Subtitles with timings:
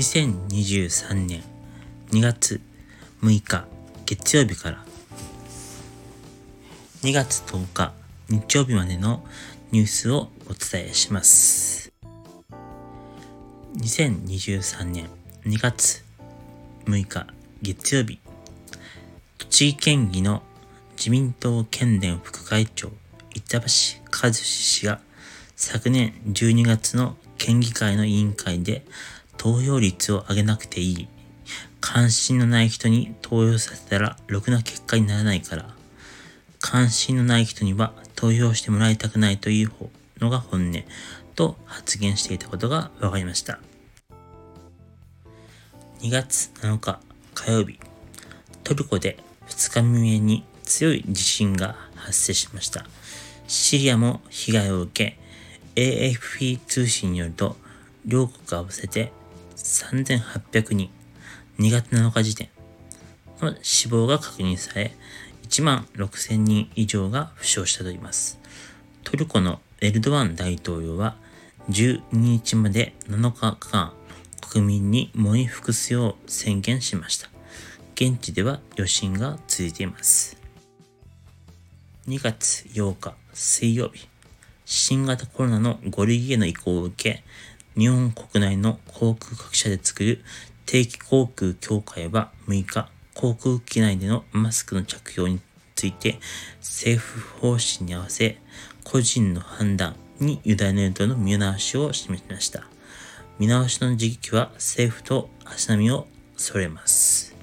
[0.00, 1.42] 2023年
[2.10, 2.58] 2月
[3.22, 3.66] 6日
[4.06, 4.84] 月曜日から
[7.02, 7.92] 2月10日
[8.30, 9.22] 日曜日までの
[9.72, 11.92] ニュースをお伝えします。
[13.76, 15.10] 2023年
[15.44, 16.02] 2月
[16.86, 17.26] 6日
[17.60, 18.20] 月曜日
[19.36, 20.42] 栃木県議の
[20.96, 22.88] 自民党県連副会長
[23.34, 24.98] 板橋和志氏が
[25.56, 28.82] 昨年12月の県議会の委員会で
[29.40, 31.08] 投票率を上げなくていい。
[31.80, 35.74] 関心のない人に投票させたらろくな結果にならないから、
[36.58, 39.72] 関心のない人には投票してもらいたくないという
[40.18, 40.84] のが本音
[41.36, 43.60] と発言していたことが分かりました。
[46.00, 47.00] 2月7日
[47.32, 47.80] 火曜日、
[48.62, 49.16] トルコで
[49.48, 52.84] 2日未明に強い地震が発生しました。
[53.48, 55.18] シリアも被害を受け、
[55.76, 57.56] AFP 通信によると、
[58.04, 59.12] 両国合わせて
[59.64, 60.90] 3800人、
[61.58, 62.48] 2月7日時点
[63.40, 64.94] の死亡が確認され、
[65.48, 68.38] 1万6000人以上が負傷したといいます。
[69.04, 71.16] トルコのエルドアン大統領は
[71.70, 73.92] 12日まで7日間
[74.40, 77.28] 国民に燃え尽くすよう宣言しました。
[77.94, 80.36] 現地では余震が続いています。
[82.08, 84.08] 2月8日水曜日、
[84.64, 87.22] 新型コロナの5類への移行を受け、
[87.80, 90.22] 日本国内の航空各社で作る
[90.66, 95.40] 定期航空協会は6日、航空機内でのマスクの着用に
[95.74, 96.18] ついて
[96.58, 98.36] 政府方針に合わせ
[98.84, 102.64] 個人の判断に委ねるとの見直しを示しました。
[103.38, 107.34] 見直しの時期は政府と足並みを揃えます。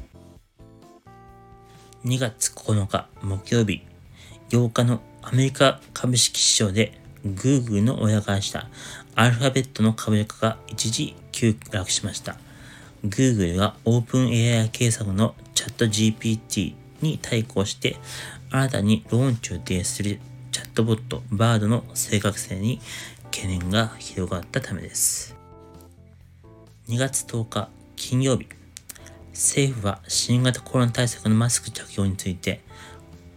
[2.05, 3.81] 2月9日木曜日、
[4.49, 8.67] 8日のアメリカ株式市場で Google の親会社
[9.15, 12.37] アルファベットの株価が一時急落しました。
[13.05, 17.97] Google が OpenAI 計算のチャット GPT に対抗して
[18.49, 20.19] 新たにローンチを予定する
[20.51, 22.79] チャットボット BARD の正確性に
[23.25, 25.35] 懸念が広がったためです。
[26.87, 28.47] 2月10日金曜日、
[29.33, 32.61] 政府は新型コロナ対策のマスク着用について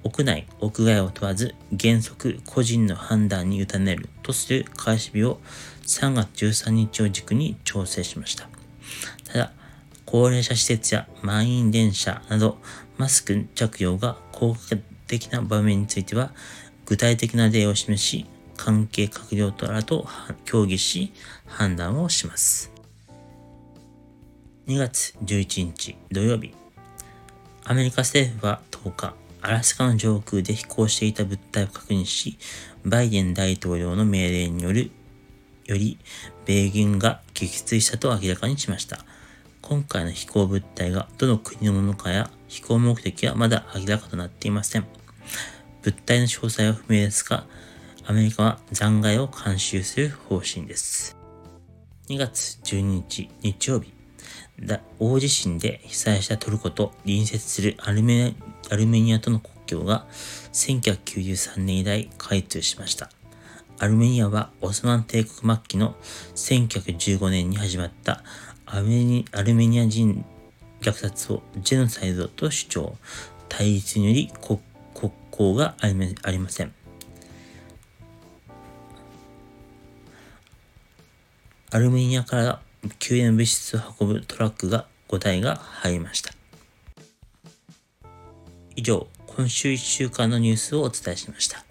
[0.02, 5.38] 屋内、屋外を問わず原則個人の判断に委ねるとする開始日を
[5.82, 8.48] 3月13日を軸に調整しました。
[9.24, 9.52] ただ、
[10.06, 12.58] 高齢者施設や満員電車など
[12.98, 16.32] マスク着用が効果的な場面については
[16.86, 20.06] 具体的な例を示し関係閣僚とらと
[20.44, 21.12] 協議し
[21.46, 22.72] 判断をします。
[24.66, 26.54] 2月11日土曜日
[27.64, 32.38] アメリカ政府は10日アラスカの上空で飛行していた物体を確認し、
[32.84, 34.90] バイデン大統領の命令による、
[35.66, 35.98] より、
[36.44, 39.04] 米軍が撃墜したと明らかにしました。
[39.62, 44.86] 今回の飛行物体がどの国のものかや飛行目的はまだ明らかとなっていません。
[45.82, 47.46] 物体の詳細は不明ですが、
[48.06, 51.16] アメリカは残骸を監修する方針です。
[52.08, 53.92] 2月12日日曜日、
[54.98, 58.34] 大地震で被災したトルコと隣接するアルメ
[58.68, 60.06] アルメニアとの国境が
[60.52, 63.10] 1993年以来開通しました。
[63.78, 65.94] アルメニアはオスマン帝国末期の
[66.34, 68.22] 1915年に始まった
[68.66, 69.04] アルメ
[69.66, 70.24] ニア人
[70.82, 72.96] 虐殺をジェノサイドと主張。
[73.50, 74.60] 対立により国
[75.32, 75.88] 交があ
[76.30, 76.72] りません。
[81.72, 82.60] アルメニアから
[82.98, 86.32] 救援物質を運ぶトラックが5台が入りました。
[88.80, 91.69] 以上、今週1週間のニュースをお伝えしました。